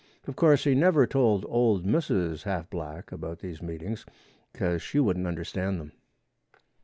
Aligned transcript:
Of 0.25 0.35
course, 0.35 0.63
he 0.63 0.73
never 0.73 1.05
told 1.05 1.45
old 1.47 1.85
Mrs. 1.85 2.41
Half 2.41 2.71
Black 2.71 3.11
about 3.11 3.37
these 3.37 3.61
meetings, 3.61 4.03
cause 4.51 4.81
she 4.81 4.99
wouldn't 4.99 5.27
understand 5.27 5.79
them. 5.79 5.91